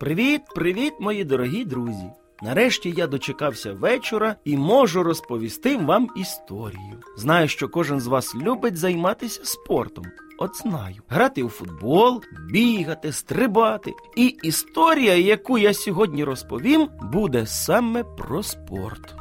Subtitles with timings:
[0.00, 2.10] Привіт, привіт, мої дорогі друзі!
[2.42, 7.02] Нарешті я дочекався вечора і можу розповісти вам історію.
[7.16, 10.04] Знаю, що кожен з вас любить займатися спортом.
[10.38, 13.92] От знаю, грати у футбол, бігати, стрибати.
[14.16, 19.19] І історія, яку я сьогодні розповім, буде саме про спорт.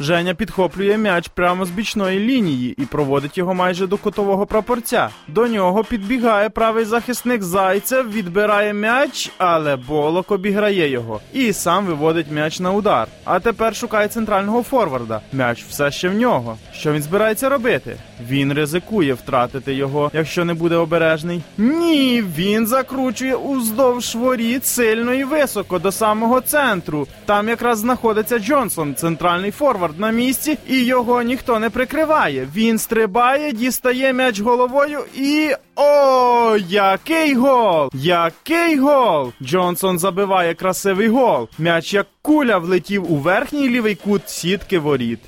[0.00, 5.08] Женя підхоплює м'яч прямо з бічної лінії і проводить його майже до кутового прапорця.
[5.28, 12.30] До нього підбігає правий захисник зайцев, відбирає м'яч, але болок обіграє його і сам виводить
[12.30, 13.08] м'яч на удар.
[13.24, 15.20] А тепер шукає центрального форварда.
[15.32, 16.56] М'яч все ще в нього.
[16.72, 17.96] Що він збирається робити?
[18.28, 21.42] Він ризикує втратити його, якщо не буде обережний.
[21.58, 27.06] Ні, він закручує уздовж воріт сильно і високо до самого центру.
[27.26, 32.48] Там якраз знаходиться Джонсон, центральний форвард на місці, і його ніхто не прикриває.
[32.54, 35.50] Він стрибає, дістає м'яч головою і.
[35.76, 37.90] О, який гол!
[37.94, 39.32] Який гол!
[39.42, 41.48] Джонсон забиває красивий гол.
[41.58, 45.20] М'яч як куля влетів у верхній лівий кут сітки воріт.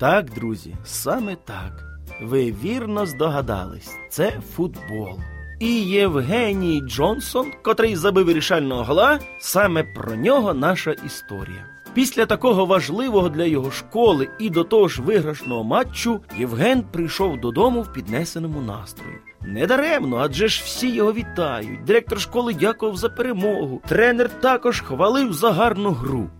[0.00, 1.84] Так, друзі, саме так.
[2.22, 5.18] Ви вірно здогадались, це футбол.
[5.60, 11.77] І Євгеній Джонсон, котрий забив вирішального гола, саме про нього наша історія.
[11.94, 17.82] Після такого важливого для його школи і до того ж виграшного матчу Євген прийшов додому
[17.82, 19.16] в піднесеному настрої.
[19.42, 21.84] Недаремно, адже ж всі його вітають.
[21.84, 23.82] Директор школи дякував за перемогу.
[23.88, 26.30] Тренер також хвалив за гарну гру.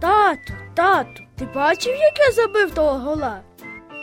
[0.00, 3.40] Тату, тату, ти бачив, як я забив того гола?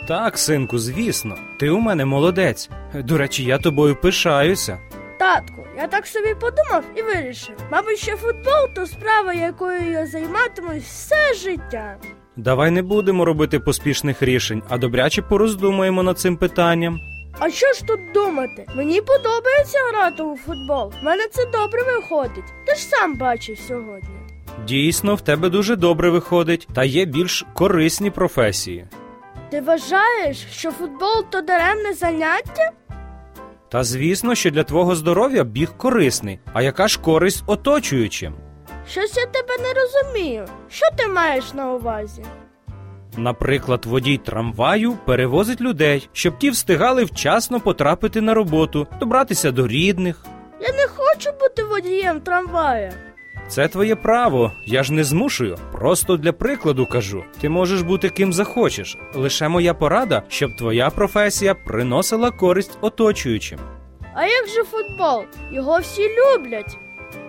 [0.08, 2.70] Так, синку, звісно, ти у мене молодець.
[2.94, 4.78] До речі, я тобою пишаюся.
[5.24, 7.54] Татку, я так собі подумав і вирішив.
[7.72, 11.96] Мабуть, що футбол то справа, якою я займатимусь все життя.
[12.36, 17.00] Давай не будемо робити поспішних рішень, а добряче пороздумаємо над цим питанням.
[17.38, 18.66] А що ж тут думати?
[18.76, 20.92] Мені подобається грати у футбол.
[21.00, 22.52] В мене це добре виходить.
[22.66, 24.18] Ти ж сам бачив сьогодні.
[24.66, 28.86] Дійсно, в тебе дуже добре виходить, та є більш корисні професії.
[29.50, 32.70] Ти вважаєш, що футбол то даремне заняття?
[33.74, 38.34] Та звісно, що для твого здоров'я біг корисний, а яка ж користь оточуючим?
[38.90, 40.46] Щось я тебе не розумію.
[40.68, 42.24] Що ти маєш на увазі?
[43.16, 50.24] Наприклад, водій трамваю перевозить людей, щоб ті встигали вчасно потрапити на роботу, добратися до рідних.
[50.60, 52.92] Я не хочу бути водієм трамвая.
[53.48, 55.56] Це твоє право, я ж не змушую.
[55.72, 57.24] Просто для прикладу кажу.
[57.40, 58.98] Ти можеш бути ким захочеш.
[59.14, 63.58] Лише моя порада, щоб твоя професія приносила користь оточуючим.
[64.14, 65.22] А як же футбол?
[65.52, 66.76] Його всі люблять.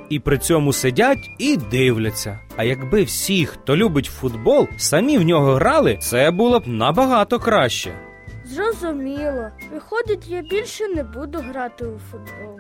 [0.10, 2.40] І при цьому сидять і дивляться.
[2.56, 7.94] А якби всі, хто любить футбол, самі в нього грали, це було б набагато краще.
[8.46, 9.48] Зрозуміло.
[9.74, 12.60] Виходить, я більше не буду грати у футбол.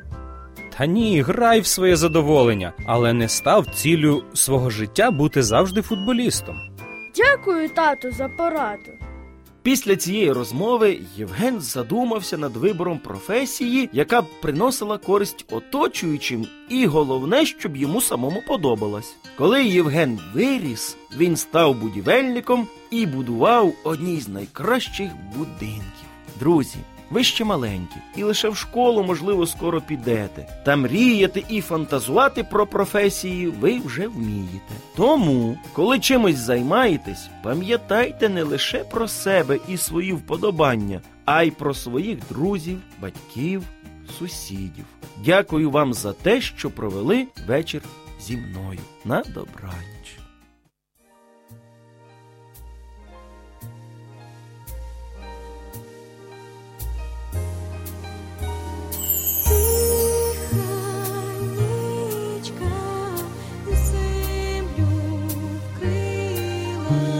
[0.77, 6.57] Та ні, грай в своє задоволення, але не став ціллю свого життя бути завжди футболістом.
[7.15, 8.91] Дякую, тату, за пораду.
[9.61, 17.45] Після цієї розмови Євген задумався над вибором професії, яка б приносила користь оточуючим, і головне,
[17.45, 19.15] щоб йому самому подобалась.
[19.37, 26.09] Коли Євген виріс, він став будівельником і будував одні з найкращих будинків.
[26.39, 26.77] Друзі,
[27.15, 30.47] ви ще маленькі, і лише в школу, можливо, скоро підете.
[30.65, 34.73] Та мріяти і фантазувати про професії ви вже вмієте.
[34.95, 41.73] Тому, коли чимось займаєтесь, пам'ятайте не лише про себе і свої вподобання, а й про
[41.73, 43.63] своїх друзів, батьків,
[44.19, 44.85] сусідів.
[45.25, 47.81] Дякую вам за те, що провели вечір
[48.21, 48.79] зі мною.
[49.05, 50.24] На добраніч.
[66.87, 67.14] Thank you.